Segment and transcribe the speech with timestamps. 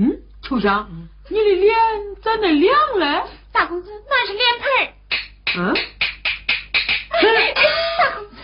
[0.00, 0.88] 嗯，秋香，
[1.28, 1.76] 你的脸
[2.22, 3.28] 咋那亮了？
[3.50, 4.68] 大公子，那是脸盆
[5.56, 5.74] 嗯。
[7.98, 8.36] 大公子，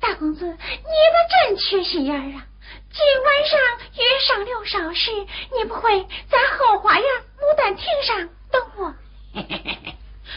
[0.00, 2.46] 大公子，你可真缺心眼儿啊！
[2.90, 3.60] 今晚上
[3.98, 5.10] 约上刘少时，
[5.58, 7.06] 你不会在后花园
[7.38, 8.94] 牡丹亭上等我？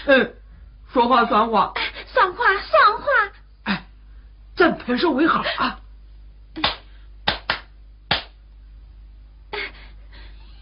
[0.07, 0.35] 嗯，
[0.91, 1.73] 说话算话。
[2.07, 3.05] 算话算话。
[3.63, 3.85] 哎，
[4.57, 5.79] 咱拍手为好啊！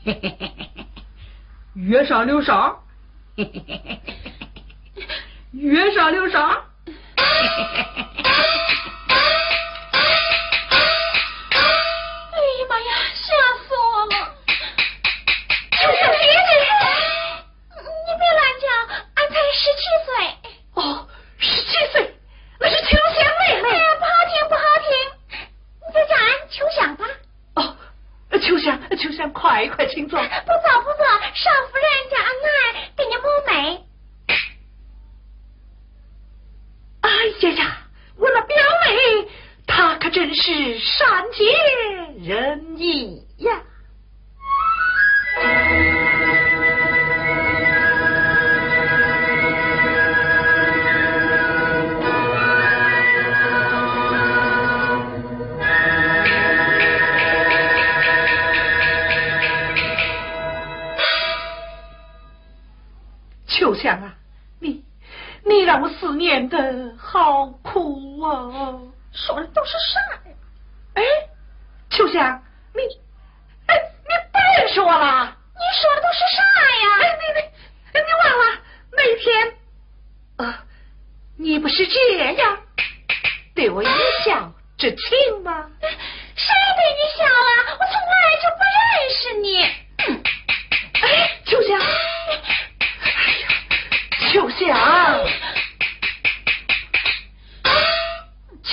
[1.76, 2.84] 约上刘少，
[5.52, 6.66] 约上刘少。
[29.56, 30.75] 来一块青椒不早，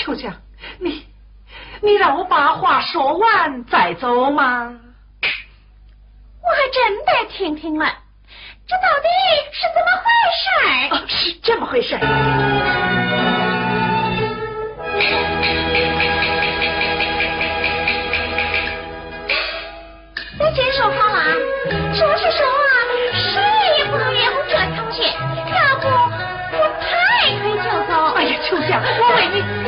[0.02, 0.34] 秋香，
[0.80, 1.06] 你
[1.80, 4.76] 你让我把话说完再走吗？
[6.42, 7.86] 我还真得听听了，
[8.66, 9.06] 这到底
[9.52, 11.06] 是怎么回事？
[11.06, 11.96] 是这么回事。
[20.36, 21.22] 再接说好了，
[21.94, 22.74] 说是说啊，
[23.12, 23.40] 谁
[23.78, 25.14] 也不能怨我这条线。
[25.46, 25.86] 要不
[26.58, 26.90] 我抬
[27.38, 27.92] 腿就走。
[28.16, 29.61] 哎呀，秋香，我为你。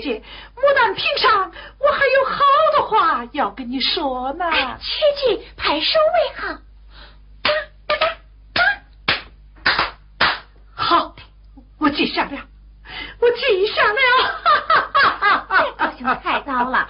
[0.00, 2.40] 厅上，我还有好
[2.76, 4.44] 多话要跟你说呢。
[4.80, 6.58] 去去，拍手为好。
[10.74, 11.14] 好，
[11.78, 12.38] 我记下了，
[13.20, 13.98] 我记下了。
[15.58, 16.88] 这高兴太早了，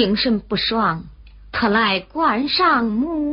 [0.00, 1.04] 精神不爽，
[1.52, 3.29] 特来观赏木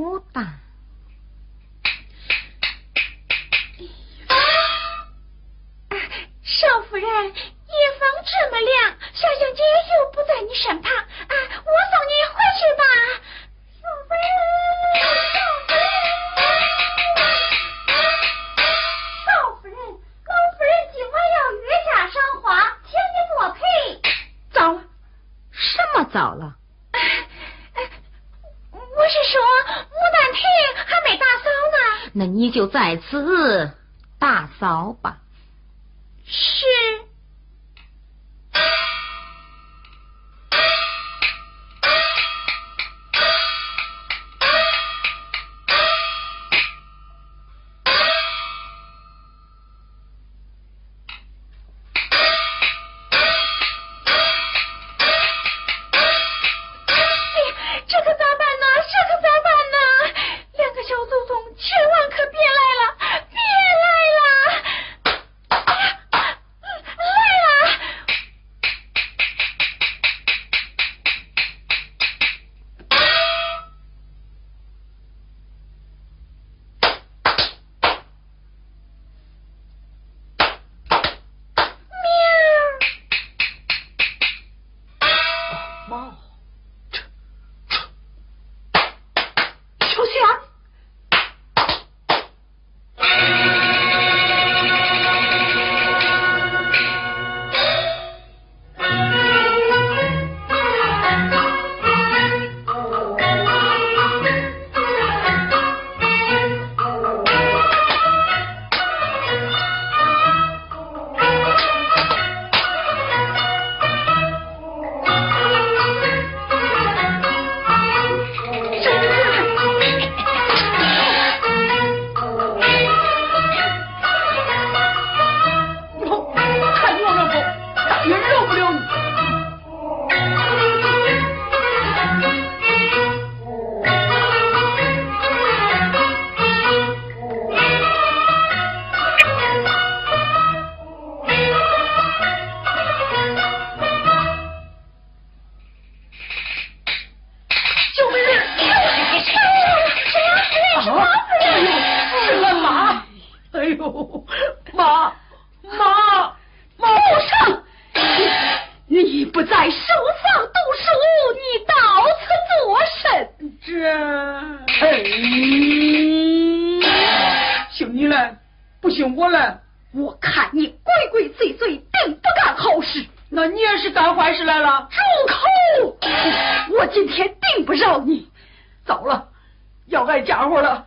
[179.97, 180.85] 要挨家伙了。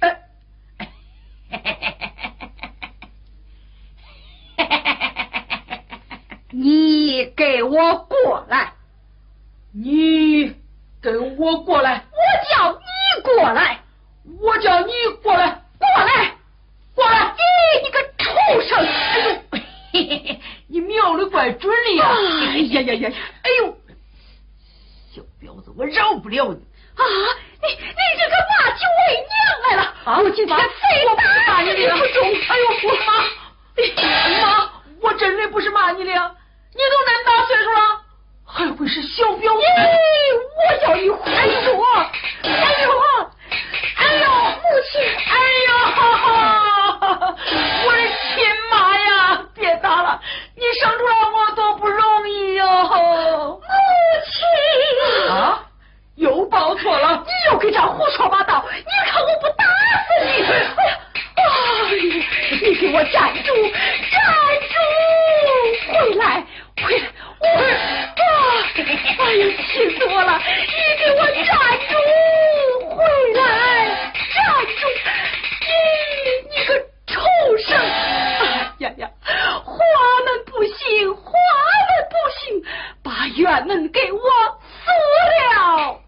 [6.50, 8.72] 你给我过来！
[9.70, 10.52] 你
[11.00, 12.04] 给我过来！
[12.10, 12.16] 我
[12.50, 12.78] 叫你
[13.22, 13.78] 过来！
[14.40, 15.62] 我叫你过来！
[15.78, 16.34] 过来！
[16.96, 17.36] 过来！
[17.36, 17.40] 你
[17.84, 18.24] 你个畜
[18.68, 18.84] 生！
[19.50, 19.62] 哎呦，
[19.92, 22.08] 嘿嘿嘿，你瞄的怪准的呀！
[22.50, 23.12] 哎呀呀呀！
[23.42, 23.78] 哎呦，
[25.12, 26.60] 小婊子，我饶不了你！
[26.96, 27.02] 啊！
[27.62, 29.82] 你你这个骂起为娘来了！
[30.04, 30.08] 啊！
[30.22, 30.62] 我今天非
[31.46, 32.16] 打你的不中！
[32.48, 33.08] 哎呦，我妈！
[34.42, 36.14] 妈，我真的不是骂你的，你都
[37.06, 37.78] 那么大岁数了，
[38.46, 39.48] 还会是小婊子？
[40.56, 41.16] 我要你回
[41.64, 41.74] 说！
[42.42, 42.46] 哎
[42.82, 42.88] 呦！
[43.96, 45.00] 哎呦，母亲！
[45.02, 45.32] 哎
[45.66, 45.70] 呦！
[47.86, 48.32] 我的亲
[48.70, 49.08] 妈呀！
[49.54, 50.20] 别打了，
[50.54, 52.64] 你生出来我多不容易哟！
[52.64, 53.60] 母
[54.30, 55.30] 亲！
[55.30, 55.34] 啊！
[56.16, 58.64] 又报错了，你又给这胡说八道！
[58.72, 60.42] 你看我不打死你！
[60.44, 60.54] 哎
[60.86, 61.00] 呀！
[61.34, 61.42] 哎，
[62.62, 63.52] 你给我站住！
[64.10, 64.22] 站
[64.70, 64.74] 住！
[65.92, 66.44] 回来！
[66.80, 67.04] 回来！
[67.40, 68.26] 我啊！
[69.18, 70.40] 哎呀，气死我了！
[70.46, 71.46] 你给我站
[71.88, 71.92] 住！
[72.90, 72.98] 回
[73.34, 73.42] 来！
[74.32, 74.36] 站
[74.78, 74.80] 住！
[75.60, 75.68] 你
[76.48, 76.70] 你个
[77.06, 77.12] 畜
[77.66, 77.76] 生！
[77.76, 78.42] 哎
[78.78, 79.10] 呀呀！
[79.64, 79.72] 花
[80.24, 82.62] 门不行，花门不行，
[83.02, 84.20] 把院门给我
[84.84, 84.86] 撕
[85.42, 86.00] 了！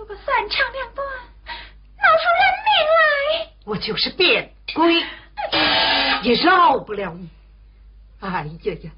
[0.00, 3.52] 肝肠两短，闹出人命来。
[3.64, 4.94] 我就是变鬼，
[6.22, 7.28] 也饶不了你。
[8.20, 8.44] 哎呀
[8.82, 8.90] 呀，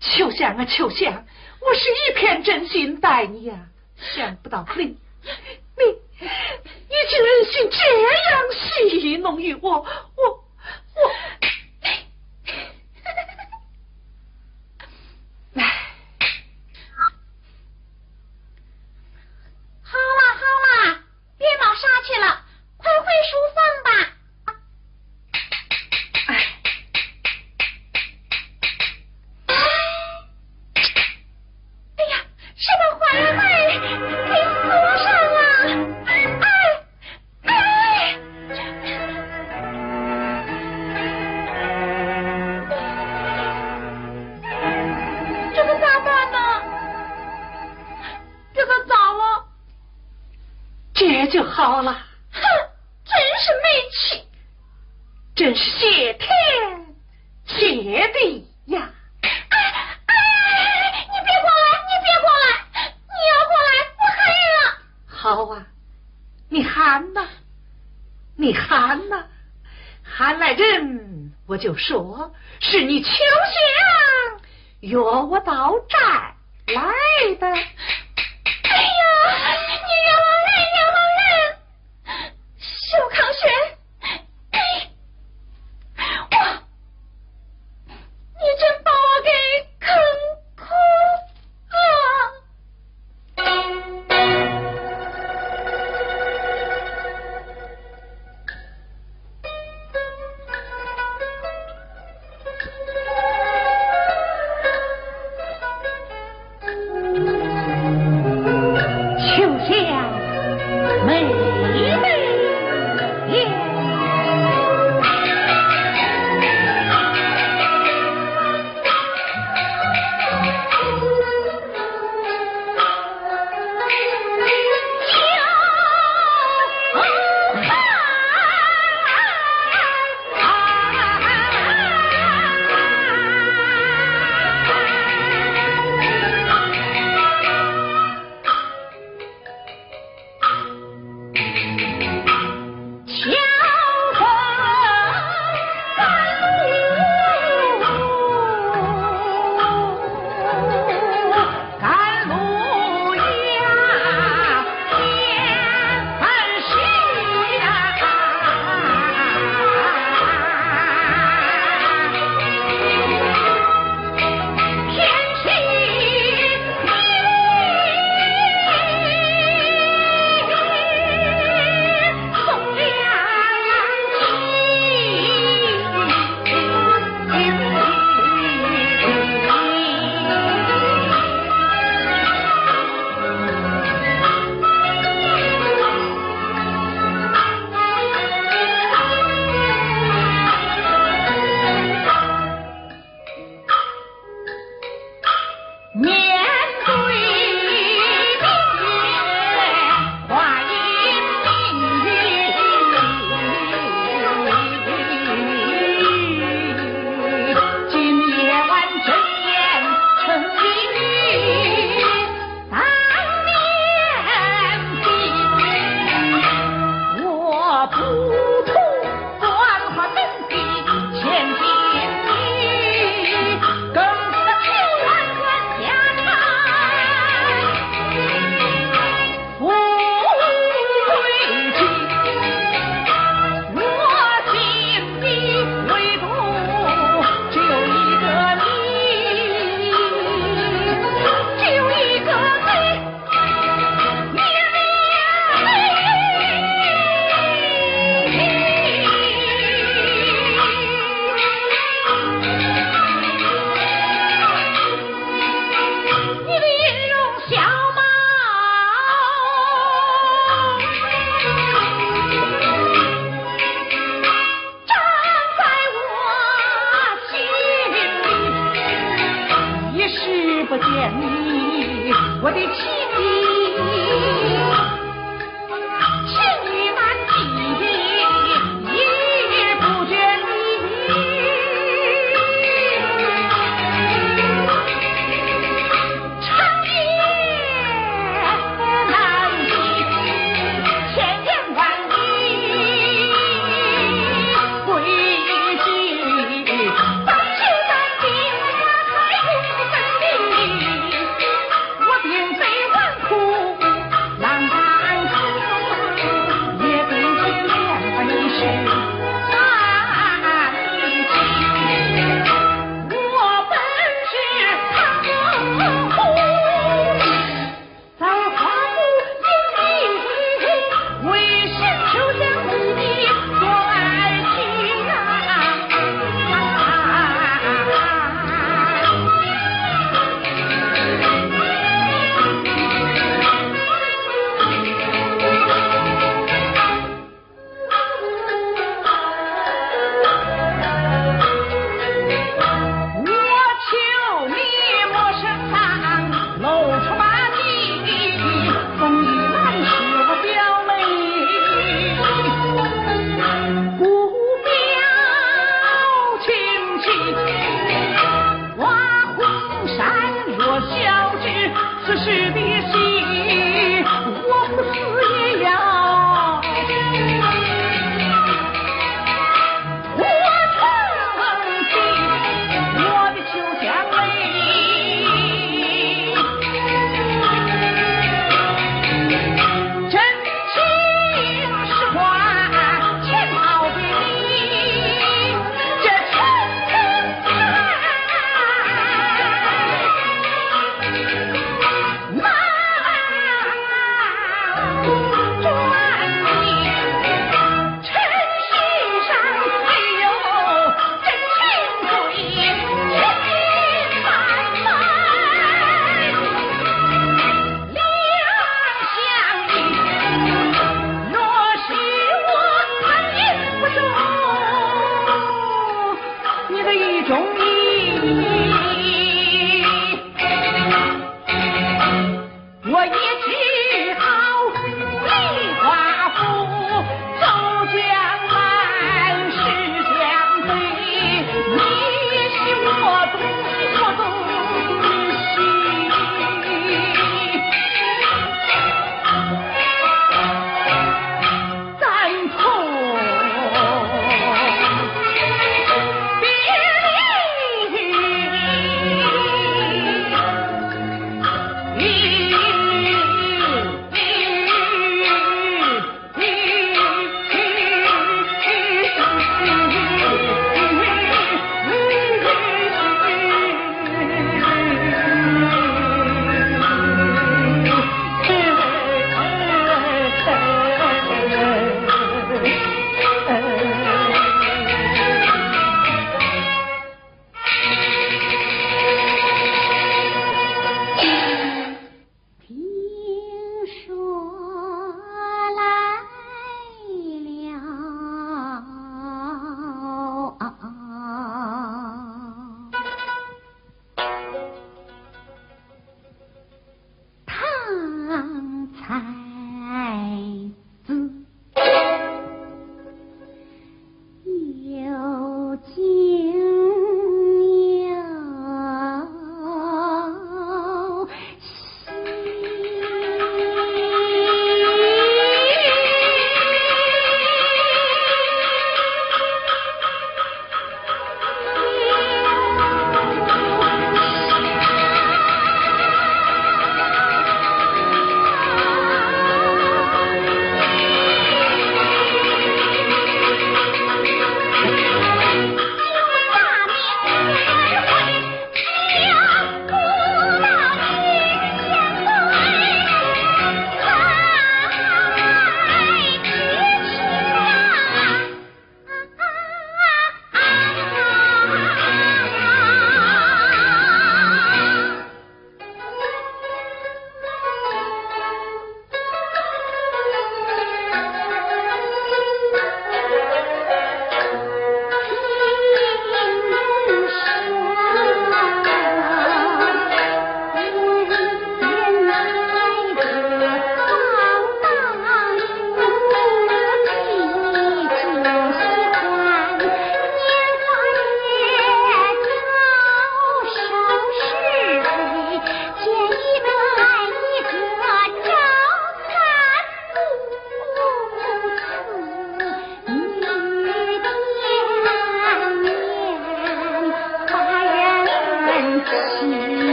[0.00, 1.26] 秋香啊秋香，
[1.60, 3.66] 我是一片真心待你呀，
[3.96, 5.84] 想不到你，你，
[6.20, 7.76] 你竟忍心这
[8.30, 9.86] 样戏弄于我。
[71.78, 72.02] 就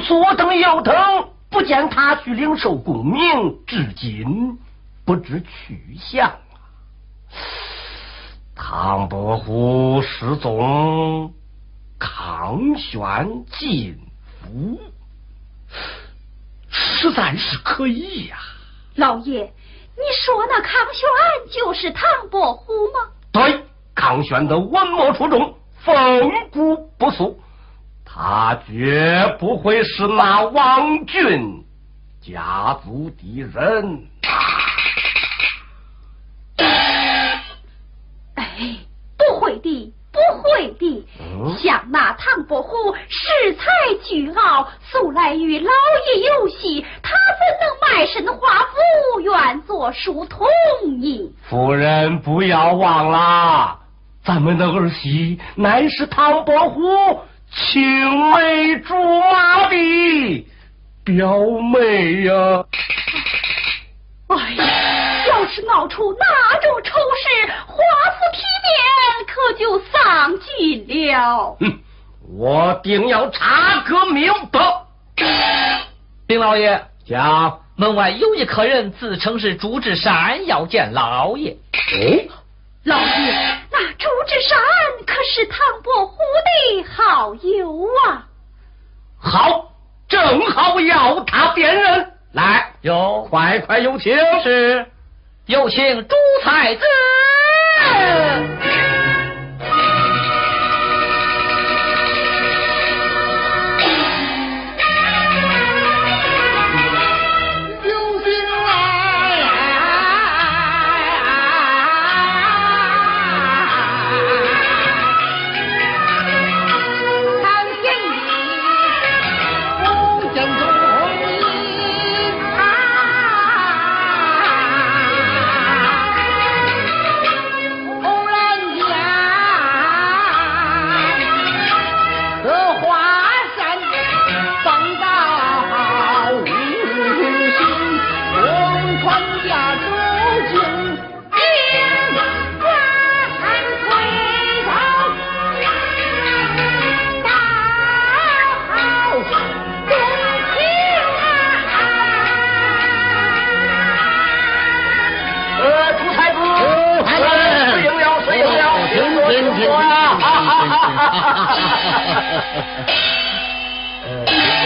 [0.00, 0.94] 左等右等，
[1.50, 4.58] 不见他去领受功名，至今
[5.04, 6.38] 不知去向啊！
[8.54, 11.32] 唐伯虎失踪，
[11.98, 13.98] 康轩进
[14.40, 14.80] 府，
[16.68, 18.36] 实在是可疑呀！
[18.94, 21.08] 老爷，你说那康轩
[21.50, 23.10] 就是唐伯虎吗？
[23.32, 23.64] 对，
[23.94, 27.40] 康轩的文墨出众，风骨不俗，
[28.14, 31.64] 他绝不会是那王俊
[32.20, 34.06] 家族的人。
[38.34, 38.76] 哎，
[39.16, 41.06] 不会的，不会的，
[41.56, 43.64] 像那唐伯虎恃才
[44.04, 45.70] 倨傲，素来与老
[46.06, 50.46] 爷有隙，他怎能卖身华府，愿做书童
[50.98, 51.34] 呢？
[51.48, 53.78] 夫人不要忘了，
[54.22, 56.82] 咱们的儿媳乃是唐伯虎
[57.54, 60.46] 青梅竹马的
[61.04, 61.38] 表
[61.72, 62.64] 妹呀！
[64.28, 68.72] 哎呀，要是闹出那种丑事，华府体面
[69.26, 71.56] 可就丧尽了。
[71.60, 71.78] 哼，
[72.38, 74.60] 我定要查个明白。
[76.26, 77.58] 丁老爷，讲。
[77.74, 81.50] 门外有一客人自称是朱志山，要见老爷。
[81.50, 81.56] 哦，
[82.84, 83.58] 老爷，
[83.98, 84.58] 朱志山
[85.06, 88.26] 可是唐伯虎的好友啊！
[89.20, 89.72] 好，
[90.08, 92.12] 正好要他辨认。
[92.32, 94.16] 来，有快快有请。
[94.42, 94.86] 是
[95.46, 96.82] 有请朱才子。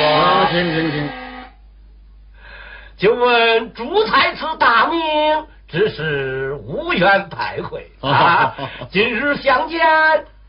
[0.03, 1.09] 啊，停停停！
[2.97, 5.01] 就问朱才子大名，
[5.68, 8.55] 只是无缘拜会啊！
[8.91, 9.80] 今日相见，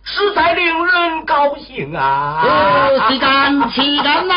[0.04, 2.42] 实在令人高兴啊！
[2.48, 4.34] 哦，岂敢岂敢呢？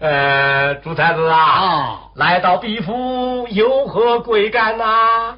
[0.00, 5.36] 呃，朱太子啊，哦来到毕府有何贵干呐、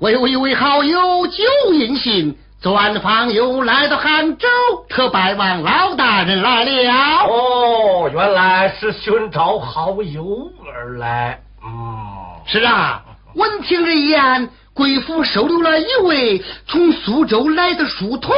[0.00, 4.46] 为我一位好友久隐信，昨晚访友来到杭州，
[4.90, 7.24] 特拜望老大人来了。
[7.26, 11.40] 哦，原来是寻找好友而来。
[11.64, 12.06] 嗯，
[12.44, 13.02] 是啊，
[13.34, 18.34] 闻听人言，贵府收留了一位从苏州来的书童，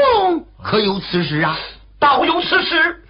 [0.62, 1.59] 可有此事啊？
[1.99, 3.03] 倒有此事。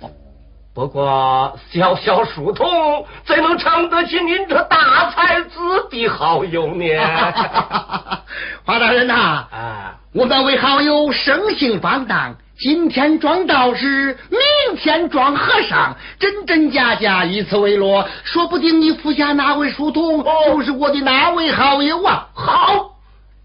[0.74, 5.50] 不过小小书童怎能称得起您这大才子
[5.90, 6.86] 的好友呢？
[8.64, 9.14] 华大人呐、
[9.50, 18.08] 啊，我们为好友生性放荡，今天装道士，明天装和尚，真真假假，以此为乐。
[18.24, 22.28] 说不定你府下那位书童哦就是我的那位好友啊！
[22.34, 22.90] 好，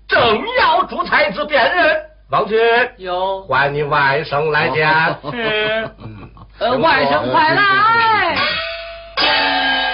[0.08, 0.20] 正
[0.60, 1.96] 要朱才子辨认，
[2.30, 2.58] 王君
[2.98, 4.88] 有唤你外甥来见。
[5.32, 6.30] 是嗯，
[6.60, 8.38] 呃，外甥快来！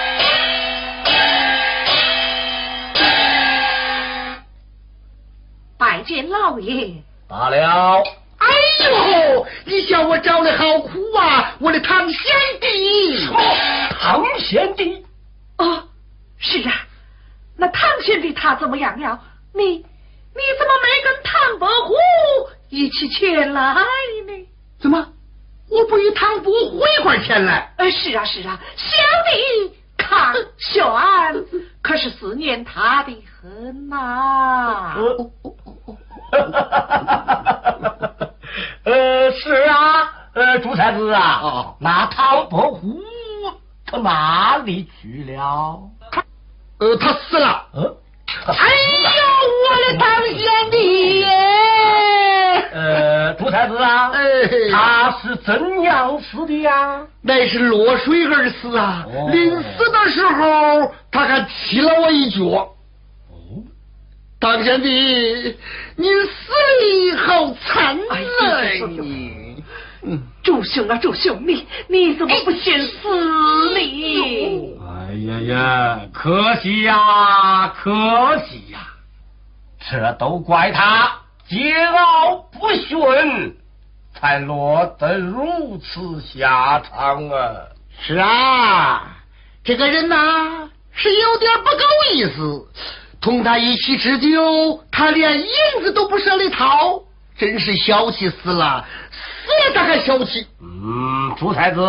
[5.84, 6.94] 拜见老爷。
[7.28, 8.02] 罢了。
[8.38, 8.46] 哎
[8.88, 13.28] 呦，你叫我找的好苦啊，我的堂贤弟！
[14.00, 15.04] 唐贤弟，
[15.58, 15.82] 哦，
[16.38, 16.86] 是啊，
[17.58, 19.20] 那唐贤弟他怎么样了？
[19.52, 21.94] 你你怎么没跟唐伯虎
[22.70, 23.74] 一起前来
[24.26, 24.48] 呢？
[24.80, 25.06] 怎么，
[25.70, 27.74] 我不与唐伯虎一块前来？
[27.76, 30.82] 呃，是啊是啊，小弟康玄
[31.82, 34.96] 可是思念他的很呐、
[38.84, 43.00] 呃，是啊，呃，朱才子啊，哦那唐伯虎
[43.86, 45.80] 他哪里去了？
[46.78, 47.66] 呃，他死了。
[47.74, 47.94] 嗯，
[48.46, 48.54] 哎
[49.16, 49.22] 呦，
[49.64, 51.26] 我的堂兄弟耶！
[52.72, 54.22] 呃，朱才子啊，哎
[54.72, 57.00] 他是怎样死的呀？
[57.22, 59.06] 那是落水而死啊！
[59.08, 62.68] 哦临死的时候，他还踢了我一脚。
[64.44, 65.56] 唐贤弟，
[65.96, 68.20] 你死的好惨呐！
[68.20, 69.64] 呦呦呦你，
[70.02, 73.08] 嗯，周兄啊，周兄，你你怎么不先死
[73.72, 73.80] 呢？
[74.86, 77.90] 哎呀呀，可惜呀，可
[78.46, 78.80] 惜呀，
[79.90, 81.10] 这都怪他
[81.48, 83.56] 桀骜不驯，
[84.12, 87.64] 才落得如此下场啊！
[87.98, 89.16] 是啊，
[89.64, 91.78] 这个人呐、是有点不够
[92.12, 92.68] 意思。
[93.24, 95.48] 同他一起吃酒，他连银
[95.80, 97.02] 子都不舍得掏，
[97.38, 98.86] 真是小气死了。
[99.10, 100.46] 死了他还小气。
[100.60, 101.80] 嗯，朱太子，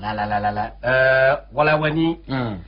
[0.00, 2.58] 来来来来来，呃，我来问你，嗯，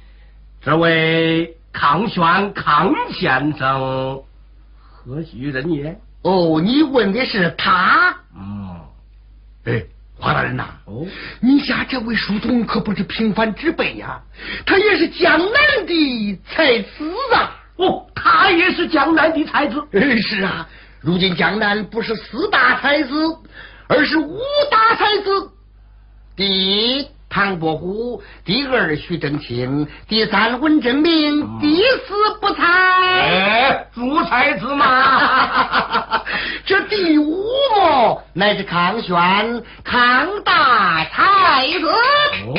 [0.63, 4.23] 这位康轩康先生
[4.79, 5.99] 何许人也？
[6.23, 8.17] 哦，你问的是他？
[8.37, 8.77] 嗯，
[9.65, 9.83] 哎，
[10.17, 11.05] 华大人呐、哦，
[11.41, 14.23] 你家这位书童可不是平凡之辈呀、
[14.65, 17.65] 他也是江南的才子啊！
[17.77, 19.83] 哦他也是江南的才子。
[19.93, 20.67] 嗯是啊
[21.01, 23.15] 如今江南不是四大才子
[23.89, 25.51] 而是五大才子
[26.35, 36.23] 第一唐伯虎第二徐正清第三文征明第四不才哎主才子嘛
[36.65, 37.47] 这第五
[38.33, 41.89] 乃是康玄康大才子。
[42.47, 42.55] 哦。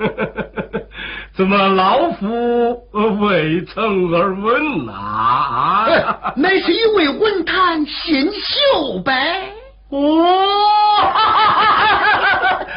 [1.40, 2.86] 怎么老夫
[3.18, 4.92] 未曾耳闻呐？
[4.92, 9.50] 啊，乃是一位文坛新秀呗。
[9.88, 10.22] 哦，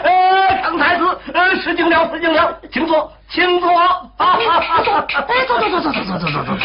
[0.05, 1.03] 呃， 康太子，
[1.33, 3.69] 呃，失敬了，失敬了，请坐，请坐。
[4.15, 4.39] 哎，
[4.85, 6.63] 坐坐坐坐坐坐坐坐坐坐。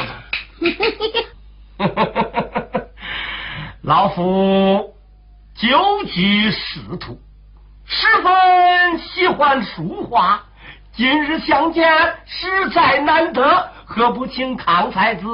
[3.83, 4.95] 老夫
[5.57, 7.19] 久居仕途，
[7.87, 10.45] 十分喜欢书画。
[10.99, 11.89] 今日相见，
[12.27, 15.29] 实在难得，何不请康才子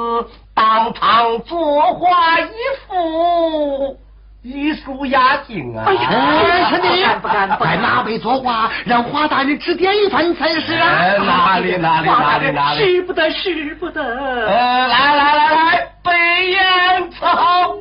[0.53, 2.53] 当堂作画一
[2.87, 3.97] 幅，
[4.43, 5.85] 以书压境啊？
[5.87, 11.17] 哎呀，是的，不敢，在哪位作画，让华大人指点一番才是啊！
[11.25, 14.03] 哪里哪里哪里哪里，使不得，使不得。
[14.03, 16.11] 呃，来来来来，北
[16.51, 17.79] 燕伺候。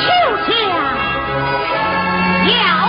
[0.00, 0.08] 秋
[0.46, 0.54] 香
[2.46, 2.83] 要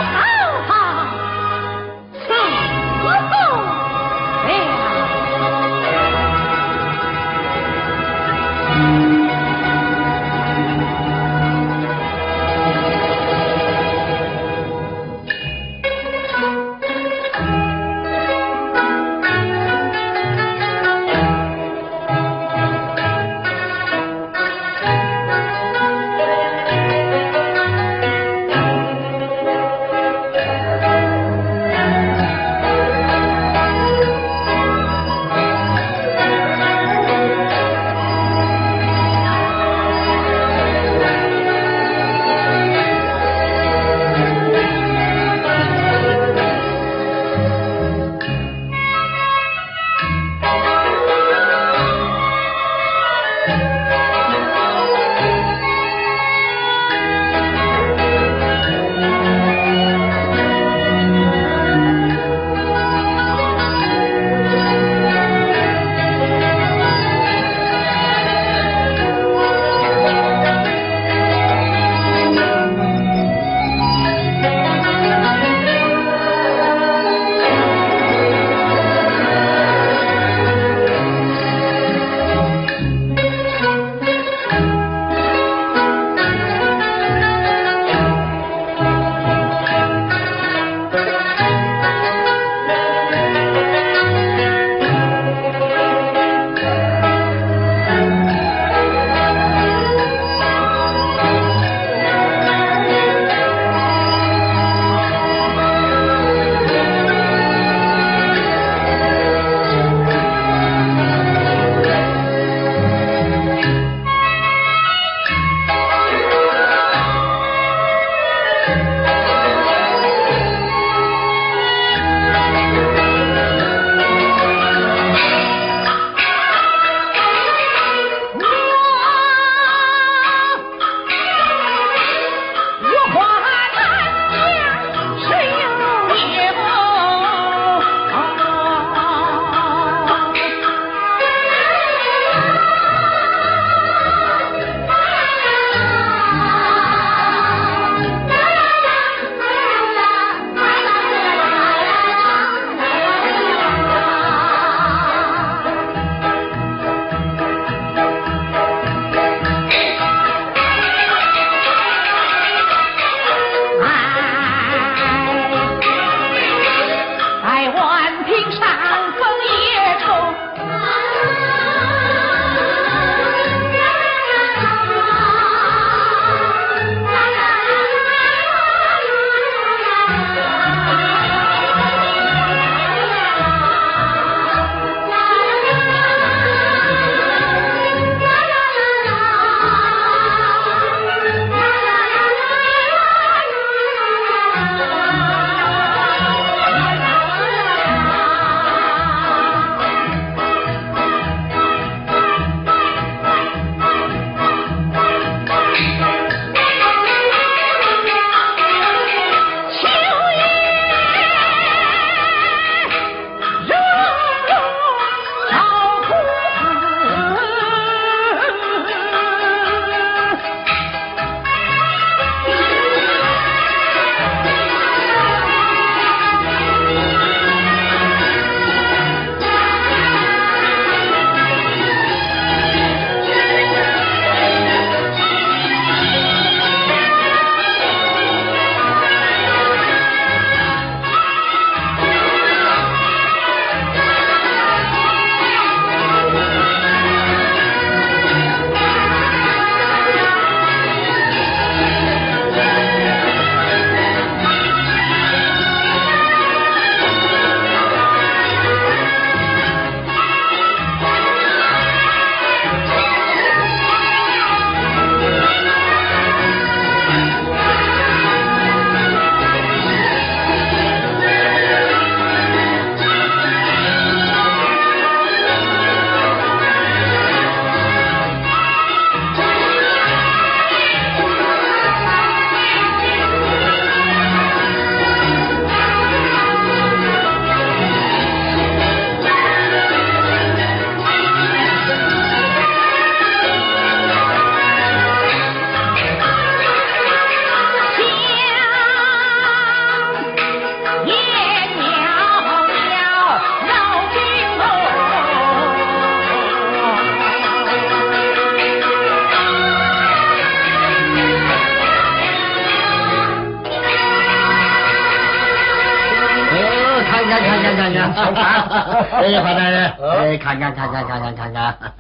[319.26, 321.94] 哎，华大人，哎，看看看看看看看看。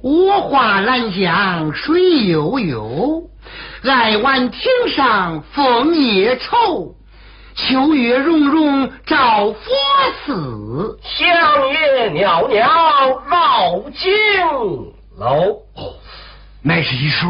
[0.00, 3.24] 我画兰香水悠悠，
[3.82, 4.60] 爱晚亭
[4.94, 6.94] 上枫叶愁。
[7.56, 9.70] 秋月融融照佛
[10.24, 11.26] 寺，香
[11.72, 14.12] 叶袅袅绕经
[15.18, 15.62] 楼。
[16.62, 17.26] 那是一首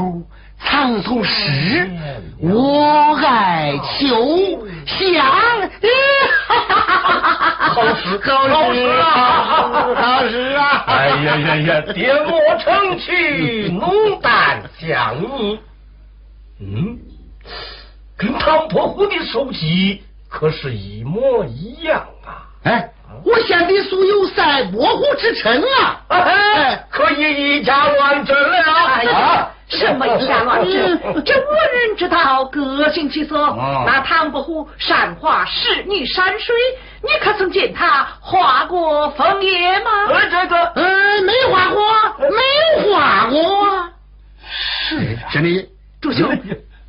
[0.64, 1.88] 藏头诗，
[2.40, 4.16] 我爱秋
[4.86, 5.24] 香。
[7.74, 9.04] 好诗，好诗啊，
[9.94, 10.84] 好诗啊！
[10.86, 15.58] 哎呀呀呀，跌墨成曲，浓淡相宜。
[16.60, 16.98] 嗯，
[18.16, 22.46] 跟唐伯虎的手机可是一模一样啊！
[22.64, 22.90] 哎，
[23.24, 26.00] 我献的素有赛伯虎之称啊！
[26.08, 28.58] 哎，可以以假乱真了
[29.12, 29.50] 啊！
[29.68, 31.00] 什么以假乱真？
[31.24, 33.38] 这无人知道，各行其所。
[33.38, 36.54] 哦那唐伯虎善画仕女山水，
[37.02, 39.90] 你可曾见他画过枫叶吗？
[40.08, 41.82] 呃，这个呃，没画过，
[42.30, 43.88] 没有画过。
[44.88, 45.68] 是啊真的。
[46.00, 46.38] 朱兄，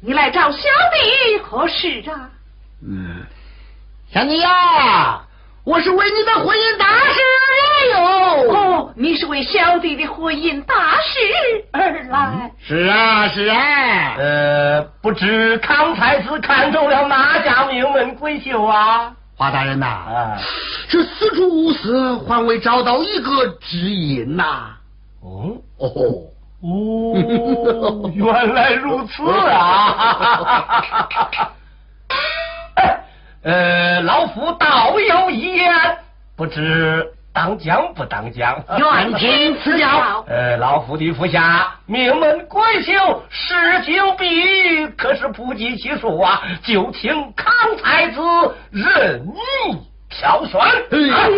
[0.02, 2.30] 你来找小弟何事啊？
[2.86, 3.24] 嗯，
[4.12, 5.25] 小弟呀，
[5.66, 8.54] 我是为你的婚姻大事来哟。
[8.54, 11.20] 哦，你是为小弟的婚姻大事
[11.72, 12.52] 而来。
[12.60, 14.16] 是啊，是啊。
[14.18, 19.12] 呃，不知康太子看中了哪家名门闺秀啊？
[19.38, 20.38] 华大人呐，啊，
[20.88, 24.76] 这四处无私，还未找到一个知音呐。
[25.24, 25.90] 哦哦，
[26.62, 31.50] 哦，原来如此啊！
[33.46, 35.72] 呃，老夫倒有一言，
[36.36, 38.60] 不知当讲不当讲？
[38.76, 40.26] 愿听此教。
[40.28, 46.42] 呃，老夫的府下名门闺秀十九碧玉，可是不计其数啊！
[46.64, 48.20] 就请康太子
[48.72, 49.78] 任意
[50.18, 50.60] 挑选。
[50.60, 50.96] 哎，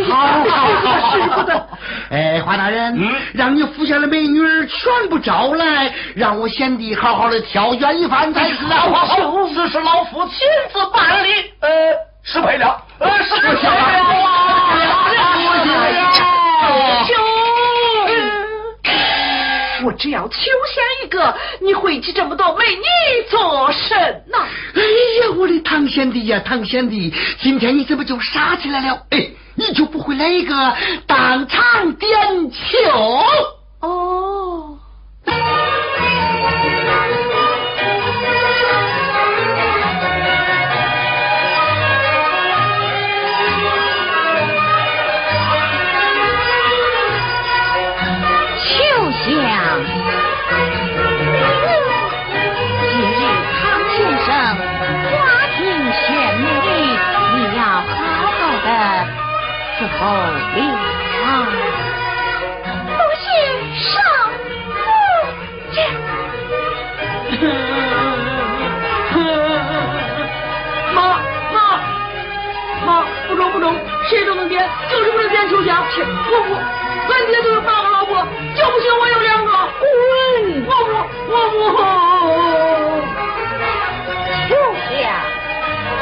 [0.09, 1.67] 好，好，好，是不得。
[2.11, 8.78] 哎，华大人，嗯让你府下的美女儿全部招来，让我贤弟好好的挑选一番才是啊！
[8.78, 11.30] 好好好，此事老夫亲自办理。
[11.61, 11.69] 呃，
[12.23, 13.84] 失陪了，呃，失陪了啊！
[17.05, 17.15] 兄，
[19.84, 23.97] 我只要求下一个，你回去这么多美女做甚
[24.28, 24.45] 呐？
[24.75, 29.05] 哎呀，我的唐贤弟呀，唐贤弟，今天你怎么就傻起来了？
[29.11, 30.75] 哎，你就不会来一个
[31.05, 32.09] 当场点
[32.51, 33.25] 球？
[33.82, 34.78] 哦，
[59.98, 61.58] 伺候了。
[62.86, 63.26] 多谢
[63.82, 63.91] 上
[64.70, 64.78] 夫
[65.74, 65.78] 人。
[70.93, 71.60] 妈妈
[72.86, 72.88] 妈，
[73.28, 73.76] 不中不中，
[74.08, 75.84] 谁都能点，就是不能点秋香。
[76.32, 76.54] 我不，
[77.12, 78.24] 俺爹都有八个老婆，
[78.56, 79.52] 就不行我有两个。
[79.80, 79.88] 滚！
[80.68, 80.91] 我不，
[81.34, 81.56] 我不。
[84.48, 84.56] 秋
[84.91, 84.95] 香，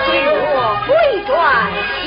[0.06, 0.36] 随我
[0.86, 0.90] 回
[1.26, 1.34] 转
[2.04, 2.06] 心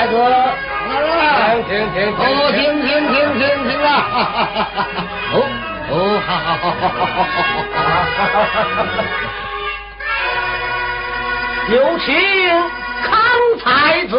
[0.00, 3.84] 来哥，来，停停停停停停停停啊！
[5.34, 5.34] 哦
[5.92, 5.94] 哦，
[6.26, 7.28] 好好好好好
[8.16, 8.48] 好好好，
[11.68, 12.08] 有请
[13.02, 13.12] 康
[13.62, 13.66] 才
[14.06, 14.16] 子。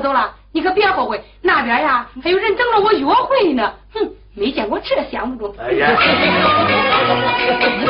[0.00, 1.22] 走了，你可别后悔。
[1.42, 3.72] 那边呀，还有人等着我约会呢。
[3.94, 5.56] 哼，没见过这相不中。
[5.58, 5.88] 哎呀。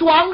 [0.00, 0.32] 装